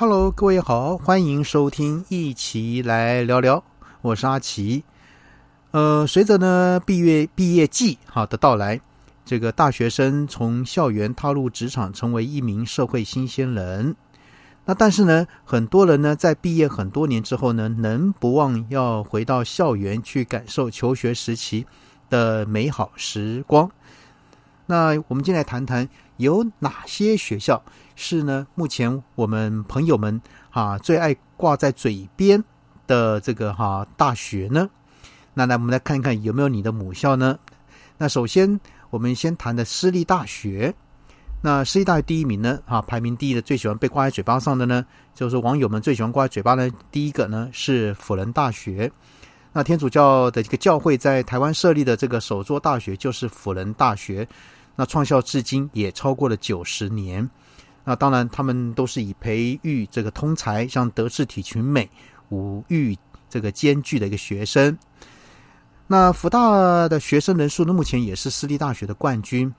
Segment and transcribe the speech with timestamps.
[0.00, 3.64] Hello，各位好，欢迎收听，一起来聊聊。
[4.00, 4.84] 我是阿奇。
[5.72, 8.80] 呃，随着呢毕业毕业季哈的到来，
[9.24, 13.96] 这个大学生从校园踏入职场，成为一名社会新鲜人。
[14.66, 21.66] 那但是呢，很多人呢在毕业很多年之后呢，能不忘要回到校园去感受求学时期
[22.08, 23.68] 的美好时光。
[24.70, 25.88] 那我们今天来谈谈
[26.18, 27.62] 有哪些学校
[27.96, 28.46] 是呢？
[28.54, 32.44] 目前我们朋友们啊最爱挂在嘴边
[32.86, 34.68] 的这个哈大学呢？
[35.32, 37.38] 那来我们来看一看有没有你的母校呢？
[37.96, 40.74] 那首先我们先谈的私立大学。
[41.40, 42.60] 那私立大学第一名呢？
[42.66, 48.92] 哈，排名第一的最喜欢被挂在嘴巴上的呢，就是网友们最喜欢挂在嘴巴的第一个呢是辅仁大学。
[49.54, 54.28] 那天主教的这个教会在台湾设立的这个首座大学就是辅仁大学。
[54.80, 57.28] 那创校至今也超过了九十年，
[57.82, 61.90] 那当然他们都是以培育这个通才，像德智体群美
[62.28, 62.96] 五育
[63.28, 64.78] 这个兼具的一个学生。
[65.88, 69.52] 那福大的学生人数呢，目前也是私立大学的冠军，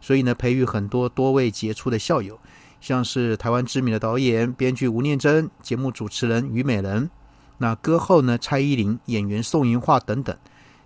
[0.00, 2.38] 所以呢，培育很多多位杰出的校友，
[2.80, 7.10] 像是台湾知名的导演、编剧吴念真、节目主持人虞美人，
[7.58, 10.36] 那歌后呢蔡依林、演员宋云桦等等。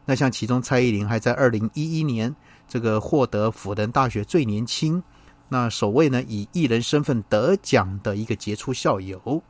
[0.07, 2.35] 那像其中蔡依林还在二零一一年。
[2.75, 5.01] 这个获得辅仁大学最年轻，
[5.49, 9.41] 那首位呢以艺人身份得奖的一个杰出校友，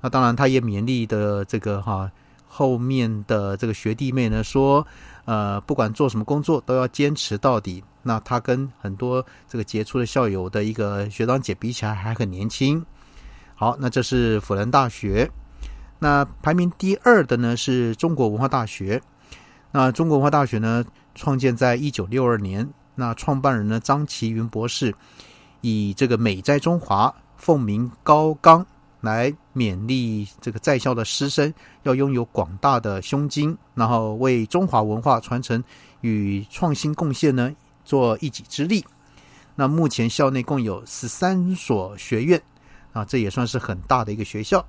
[0.00, 2.08] 那当然他也勉励的这个哈
[2.46, 4.86] 后面的这个学弟妹呢说，
[5.24, 7.82] 呃不管做什么工作都要坚持到底。
[8.04, 12.86] 那他跟很多这个杰出的校友的一个学长姐比起来还很年轻。
[13.56, 15.28] 好，那这是辅仁大学。
[15.98, 19.02] 那排名第二的呢是中国文化大学。
[19.72, 20.84] 那中国文化大学呢？
[21.18, 24.94] 创建在一九六二年，那创办人呢张其云博士
[25.60, 28.64] 以这个美在中华，奉明高纲
[29.00, 31.52] 来勉励这个在校的师生
[31.82, 35.62] 要拥有广大的胸襟，然后为中华文化传承
[36.02, 37.52] 与创新贡献呢
[37.84, 38.84] 做一己之力。
[39.56, 42.40] 那目前校内共有十三所学院
[42.92, 44.64] 啊，这也算是很大的一个学校。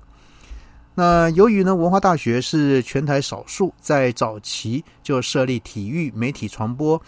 [0.94, 7.00] 那由于呢，文化大学是全台少数在早期就设立体育、媒体、传播、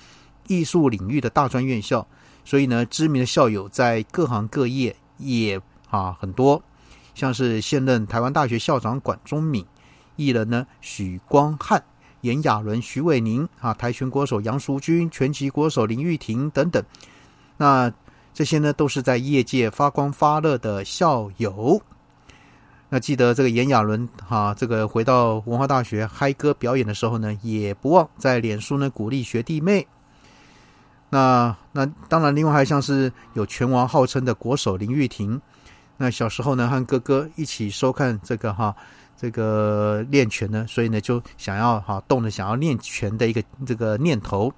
[0.47, 2.06] 艺术领域的大专院校，
[2.44, 5.60] 所以呢，知名的校友在各行各业也
[5.91, 6.62] 啊很多，
[7.15, 9.66] 像是现任台湾大学校长管中敏、
[10.16, 11.82] 艺人呢许光汉、
[12.22, 16.82] 炎亚纶、徐伟宁啊，跆拳国手杨淑君、拳击国手林玉婷等等，
[17.59, 17.92] 那
[18.32, 21.82] 这些呢都是在业界发光发热的校友。
[22.94, 29.86] 那记得这个炎亚纶哈，这个回到文化大学嗨歌表演的时候呢，也不忘在脸书呢鼓励学弟妹。
[31.08, 35.41] 那那当然，另外还像是有拳王号称的国手林玉婷，
[35.97, 38.76] 那小时候呢和哥哥一起收看这个哈
[39.16, 44.53] 这个练拳呢，所以呢就想要哈动了想要练拳的一个这个念头。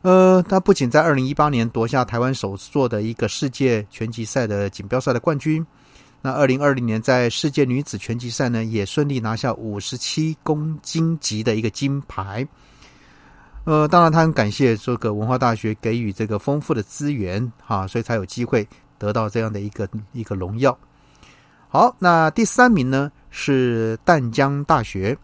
[0.00, 5.62] 呃，他不仅在二零一八年夺下台湾首座的一个世界拳击赛的锦标赛的冠军。
[6.26, 12.48] 那二零二零年在世界女子拳击赛呢，也顺利拿下五十七公斤级的一个金牌。
[13.64, 20.74] 呃，当然他很感谢这个文化大学给予这个丰富的资源，哈，所以才有机会得到这样的一个一个荣耀。
[21.68, 25.14] 好，那第三名呢是淡江大学，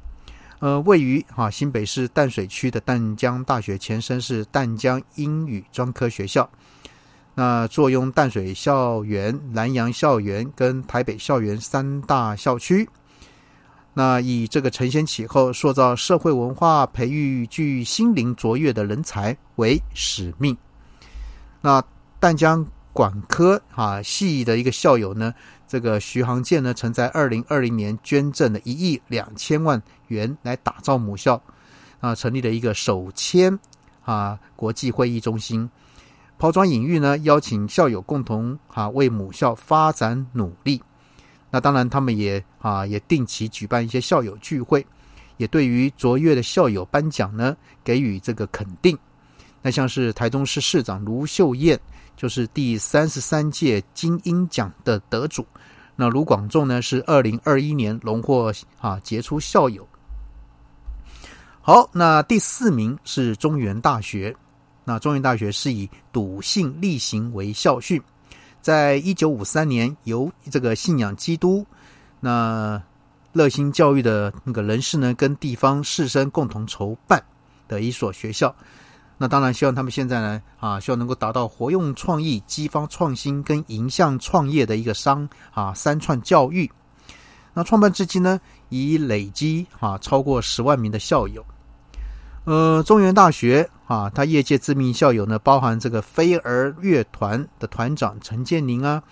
[0.59, 6.47] 呃，位于哈新北市淡水区的淡江大学，前身是淡江英语专科学校。
[7.41, 12.87] 那坐拥淡水校园、南洋校园跟台北校园三大校区，
[13.95, 20.55] 那以这个承先启后、塑造社会文化、培育具心灵卓越的人才为使命。
[21.63, 21.83] 那
[22.19, 22.63] 淡江
[22.93, 25.33] 管科啊系的一个校友呢，
[25.67, 31.43] 这个徐航健呢，曾在二零二零年捐赠了一亿两千万元来打造母校，
[32.01, 33.59] 啊，成立了一个首签
[34.05, 35.67] 啊国际会议中心。
[36.41, 40.81] 抛砖引玉呢，邀请校友共同啊为母校发展努力。
[41.51, 44.85] 那当然，他们也啊也定期举办一些校友聚会，
[45.37, 47.55] 也对于卓越的校友颁奖呢
[47.85, 48.99] 给予这个肯定。
[49.61, 51.79] 那像是台中市市长卢秀燕，
[52.17, 55.47] 就是第三十三届金鹰奖的得主。
[55.95, 58.51] 那卢广仲呢是二零二一年荣获
[58.81, 59.87] 啊杰出校友。
[61.61, 64.35] 好，那第四名是中原大学。
[64.91, 68.03] 那中原大学是以笃信力行为校训，
[68.61, 71.65] 在一九五三年由这个信仰基督、
[72.19, 72.83] 那
[73.33, 77.23] 热心教育的那个人士呢，跟地方士绅共同筹办
[77.69, 78.53] 的一所学校。
[79.17, 86.69] 那当然希望他们现在呢啊，希望能够达到活用创意、激发创新跟迎向创业的一个商啊三创教育。
[87.55, 88.41] 那创办至今呢，
[88.71, 91.47] 已累积啊超过十万名的校友。
[92.43, 99.03] 呃，中原大学啊，他业界知名校友呢，包含这个飞儿乐团的团长陈建宁啊，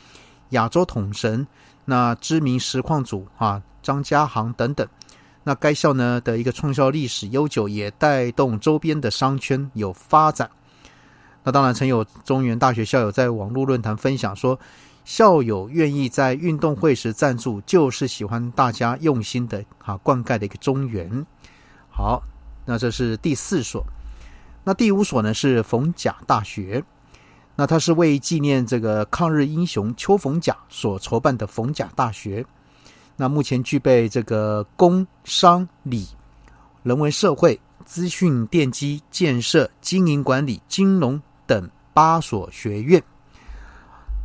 [0.51, 1.45] 亚洲统神，
[1.85, 4.87] 那知名实况组啊张家航等等。
[5.43, 10.49] 那该校呢的一个创校历史悠久，也带动周边的商圈有发展。
[11.43, 14.57] 那当然，曾有中原大学校友在网络论坛分享说。
[15.05, 21.25] 校友愿意在运动会时赞助，就是喜欢大家用心的啊灌溉的一个中原。
[21.89, 22.23] 好，
[22.67, 23.83] 那这是第四所。
[24.69, 26.85] 那第五所呢是逢甲大学，
[27.57, 32.45] 那它是为纪念这个抗日英雄邱逢甲所筹办的逢甲大学。
[33.17, 36.07] 那目前具备这个工商理、
[36.83, 43.03] 人文社会、资讯电机、建设、经营管理、金融等八所学院。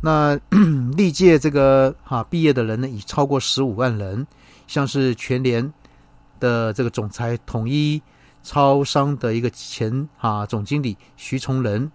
[0.02, 0.38] 那
[0.94, 4.26] 历届这个哈毕业的人呢，已超过十五万人，
[4.66, 5.72] 像是全联
[6.38, 8.02] 的这个总裁统一
[8.44, 11.90] 超商的一个前啊总经理徐崇仁，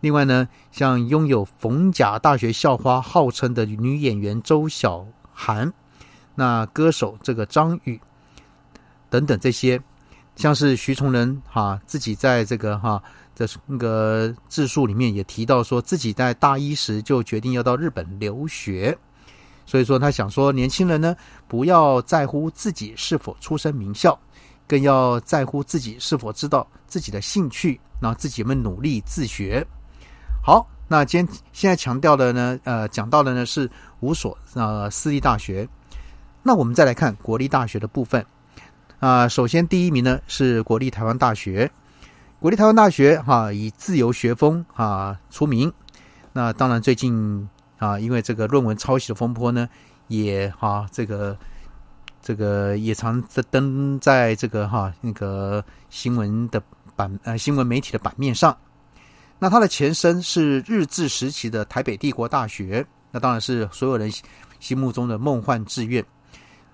[0.00, 5.72] 另外呢，像拥有逢甲大学校花号称的女演员周小涵，
[6.34, 8.00] 那歌手这个张宇。
[9.08, 9.80] 等等这些，
[10.34, 13.00] 像是徐崇仁哈自己在这个哈。
[13.34, 18.96] 这那个自述里面也提到，说自己在大一时就决定要到日本留学，
[19.64, 21.16] 所以说他想说，年轻人呢
[21.48, 24.20] 不要在乎自己是否出身名校，
[24.66, 29.66] 更要在乎自己是否知道自己的兴趣，那自己们努力自学。
[30.42, 33.70] 好，那今天现在强调的呢，呃，讲到的呢是
[34.00, 35.68] 五所呃私立大学，
[36.42, 38.24] 那我们再来看国立大学的部分
[38.98, 41.70] 啊，首先第一名呢是国立台湾大学。
[42.40, 45.72] 国立台湾大学哈以自由学风啊出名，
[46.32, 47.48] 那当然最近
[47.78, 49.68] 啊因为这个论文抄袭的风波呢，
[50.08, 51.38] 也哈这个
[52.22, 53.20] 这个也常
[53.50, 56.62] 登在这个哈那个新闻的
[56.94, 58.56] 版呃新闻媒体的版面上。
[59.38, 64.08] 那它的前身是日治时期的台北帝国大学，那当然是所有人
[64.60, 66.04] 心目中的梦幻志愿。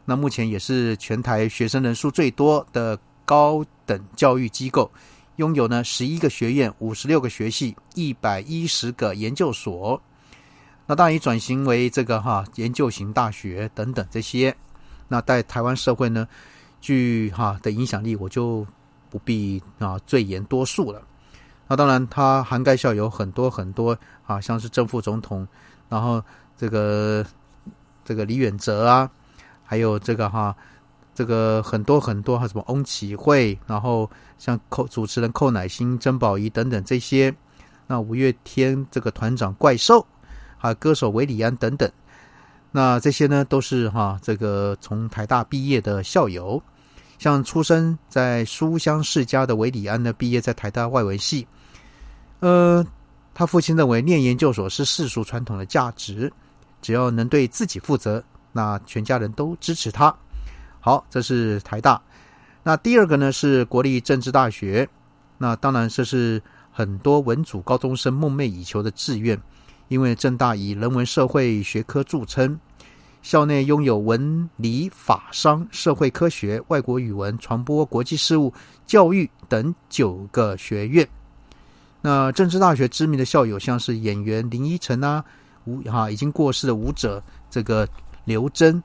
[0.04, 4.90] 那目前也是全台学生人数最多的高等教育机构。
[5.36, 10.02] 拥有呢十一个学院、五十六个学系、一百一十个研究所，
[10.84, 14.54] 那当然也转型为这个哈研究型大学等等这些。
[15.08, 16.28] 那在台湾社会呢，
[16.80, 18.66] 具哈的影响力，我就
[19.10, 21.02] 不必啊赘言多述了。
[21.66, 25.46] 那当然，它涵盖下有很多很多啊，像是正副总统，
[25.88, 26.22] 然后
[26.56, 27.24] 这个
[28.04, 29.10] 这个李远哲啊，
[29.64, 30.54] 还有这个哈。
[31.14, 34.08] 这个很多很多，还有什么翁启慧，然后
[34.38, 37.34] 像寇主持人寇乃馨、曾宝仪等等这些，
[37.88, 40.06] 那五月天这个团长怪兽，
[40.56, 41.90] 还有歌手韦礼安等等，
[42.70, 46.62] 那这些呢都是哈这个从台大毕业的校友，
[47.18, 51.46] 像出生在书香世家的韦礼安呢，毕业在台大外文系，
[52.40, 52.84] 呃，
[53.34, 56.32] 他父亲认为念研究所是世俗传统的价值，
[56.82, 58.22] 只要能对自己负责，
[58.52, 60.14] 那全家人都支持他。
[60.80, 62.00] 好，这是台大。
[62.62, 64.88] 那第二个呢是国立政治大学。
[65.40, 66.42] 那当然这是
[66.72, 69.40] 很多文组高中生梦寐以求的志愿，
[69.88, 72.58] 因为政大以人文社会学科著称，
[73.22, 78.52] 校内拥有文理法商、社会科学、外国语文、传播、国际事务、
[78.86, 81.06] 教育等九个学院。
[82.00, 85.24] 那政治大学知名的校友像是演员林依晨啊，
[85.64, 87.88] 吴哈已经过世的舞者这个
[88.24, 88.80] 刘真。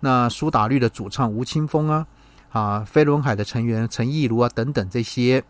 [0.00, 2.06] 那苏打绿的主唱吴青峰啊，
[2.50, 5.42] 啊，飞轮海的成员陈亦如啊等等这些，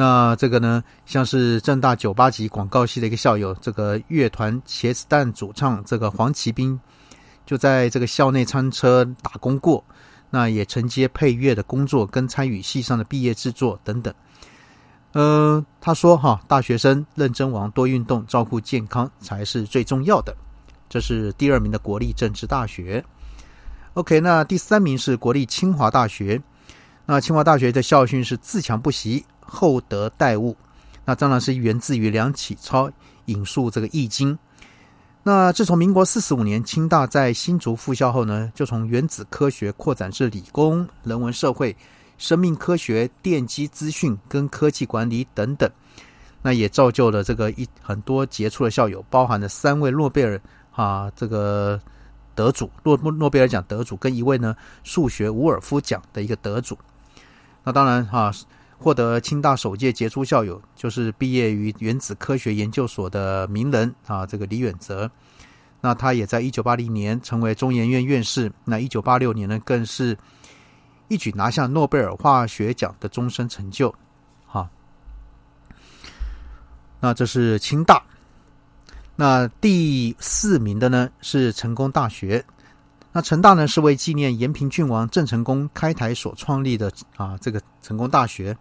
[0.00, 6.78] 那这个呢，像是正大九八级广告系的一个校友，这个乐团茄子蛋主唱这个黄奇斌，
[7.44, 9.84] 就在这个校内餐车打工过，
[10.30, 14.14] 那也承接配乐的工作，跟参与系上的毕业制作等等。
[15.14, 20.32] 呃，他说哈，大学生认真玩，多运动，照顾健康才是最重要的。
[20.88, 23.04] 这是第二名的国立政治大学。
[23.94, 26.40] OK，那第三名是国立清华大学。
[27.04, 30.54] 那清华大学的校训是“自强不息，厚德载物”。
[31.04, 32.90] 那当然是源自于梁启超
[33.24, 34.34] 引述这个《易经》。
[35.22, 41.74] 那自从民国四十五年清大在新竹复校后呢，就从原子科学扩展至理工、人文社会、
[42.18, 45.68] 生命科学、电机资讯跟科技管理等等。
[46.42, 50.40] 那也造就了这个一很多杰出的校友，包含了三位诺贝尔。
[50.70, 51.80] 啊，这个
[52.36, 56.78] 得主诺诺诺贝尔奖得主跟一位呢数学伍尔夫奖的一个得主。
[57.64, 58.30] 那当然哈，
[58.78, 65.10] 获得清大首届杰出校友，就是毕业于原子科学研究所的名人啊，这个李远哲。
[65.80, 68.50] 那他也在一九八零年成为中研院院士。
[68.64, 70.16] 那一九八六年呢，更是
[71.08, 73.94] 一举拿下诺贝尔化学奖的终身成就。
[74.46, 74.68] 哈，
[77.00, 78.02] 那这是清大。
[79.16, 82.44] 那第四名的呢是成功大学。
[83.10, 88.56] 那成大呢是为纪念延平郡王郑成功开台所创立的啊，这个成功大学。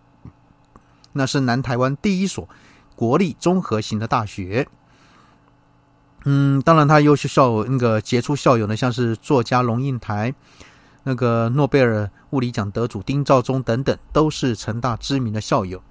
[1.13, 2.47] 那是南台湾第一所
[2.95, 4.67] 国立综合型的大学。
[6.25, 10.33] 嗯，当然，他优秀校那个杰出校友呢，像是作家龙应台，
[11.03, 15.81] 那个诺贝尔物理奖得主丁肇中等等，都是成大知名的校友。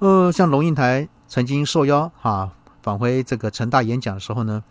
[0.00, 2.50] 呃，像龙应台曾经受邀哈
[2.82, 4.62] 返回这个成大演讲的时候呢，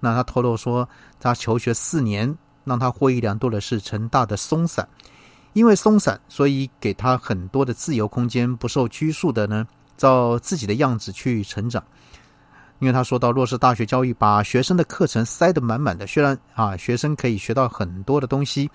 [0.00, 0.88] 那他透露说，
[1.20, 4.88] 他求学四年，让他获益良多的是成大的松散，
[5.52, 9.66] 因为松散，所以给他很多的自由空间，不受拘束的呢，
[9.96, 11.82] 照自己的样子去成长。
[12.78, 18.68] 因为他说到，若是大学教育把学生的课程塞得满满的，虽然啊，学生可以学到很多的东西，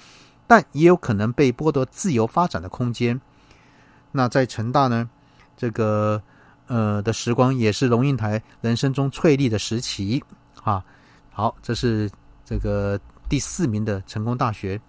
[0.45, 3.19] 但也有可能被剥夺自由发展的空间。
[4.11, 5.09] 那在成大呢，
[5.57, 6.21] 这个
[6.67, 10.23] 呃的时光也是龙应台人生中翠丽的时期
[10.63, 10.81] 啊。
[11.31, 12.09] 好，这是
[12.45, 14.79] 这个第四名的成功大学。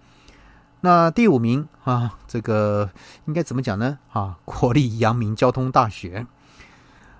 [0.81, 2.89] 那第五名啊，这个
[3.25, 3.97] 应该怎么讲呢？
[4.11, 6.25] 啊，国立阳明交通大学。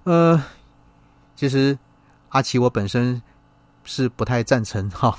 [0.04, 0.42] 呃，
[1.36, 1.78] 其实。
[2.32, 3.20] 阿奇，我本身
[3.84, 5.18] 是不太赞成哈，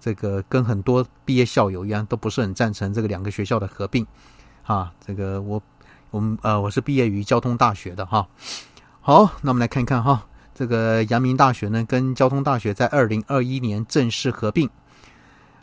[0.00, 4.04] 这个跟很多毕业校友一样，都不是很赞成这个两个学校的合并
[4.64, 4.92] 啊。
[5.06, 5.62] 这个我
[6.10, 8.26] 我们呃，我是毕业于交通大学的哈。
[9.00, 14.68] 好，那我们来看看哈，这个阳明大学呢，跟交通大学在二零二一年正式合并。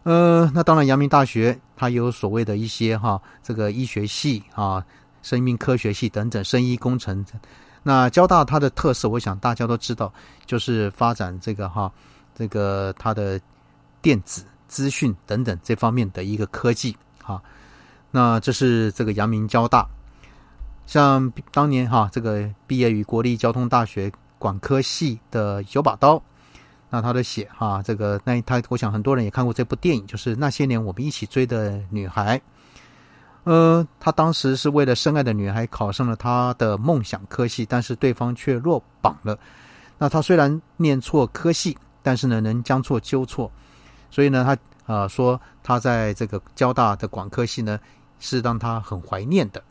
[0.05, 4.85] 呃，那当然，阳明大学它有所谓的一些哈，这个医学系啊、
[5.23, 7.25] 生命科学系等等，生医工程。
[7.81, 10.13] 那交大它的特色，我想大家都知道，
[10.45, 11.91] 就是发展这个哈，
[12.35, 13.41] 这个它的
[13.99, 17.41] 电子资讯等等这方面的一个科技哈。
[18.11, 19.87] 那这是这个阳明交大，
[20.85, 26.21] 像当年哈这个毕业于国立交通大学管科系的有把刀，
[26.89, 32.41] 那他的写哈这个那他我想很多人也看过这部电影，就是那些年我们一起追的女孩。
[33.43, 39.37] 呃，他当时是为了深爱的女孩考上了他的梦想科系，但是对方却落榜了。
[39.97, 43.51] 那他虽然念错科系，但是呢能将错纠错，
[44.09, 47.79] 所以呢他啊说他在这个交大的广科系呢
[48.19, 49.63] 是让他很怀念的。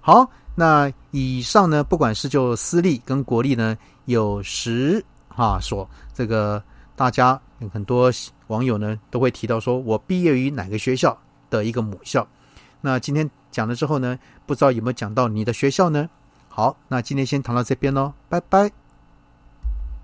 [0.00, 5.04] 好，那以上呢不管是就私立跟国立呢有十
[5.36, 6.62] 啊说这个
[6.94, 8.10] 大家有很多
[8.48, 11.16] 网友呢都会提到说我毕业于哪个学校
[11.50, 12.26] 的一个母校。
[12.80, 16.08] 那今天讲了之后呢，不知道有没有讲到你的学校呢？
[16.48, 18.81] 好，那今天先谈到这边喽，拜拜。